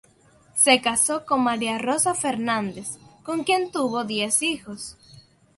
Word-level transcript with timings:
Se 0.55 0.81
casó 0.81 1.25
con 1.27 1.43
María 1.43 1.77
Rosa 1.77 2.15
Fernández, 2.15 2.97
con 3.21 3.43
quien 3.43 3.71
tuvo 3.71 4.03
diez 4.03 4.41
hijos. 4.41 4.97